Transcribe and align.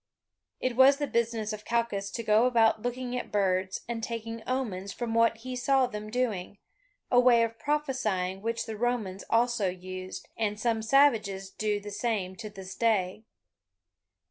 It 0.59 0.75
was 0.75 0.97
the 0.97 1.05
business 1.05 1.53
of 1.53 1.63
Calchas 1.63 2.09
to 2.13 2.23
go 2.23 2.47
about 2.47 2.81
looking 2.81 3.15
at 3.15 3.31
birds, 3.31 3.81
and 3.87 4.01
taking 4.01 4.41
omens 4.49 4.91
from 4.91 5.13
what 5.13 5.37
he 5.37 5.55
saw 5.55 5.85
them 5.85 6.09
doing, 6.09 6.57
a 7.11 7.19
way 7.19 7.43
of 7.43 7.59
prophesying 7.59 8.41
which 8.41 8.65
the 8.65 8.75
Romans 8.77 9.23
also 9.29 9.69
used, 9.69 10.27
and 10.35 10.59
some 10.59 10.81
savages 10.81 11.51
do 11.51 11.79
the 11.79 11.91
same 11.91 12.35
to 12.37 12.49
this 12.49 12.73
day. 12.73 13.25